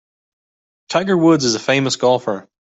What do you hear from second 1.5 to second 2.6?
a famous golfer.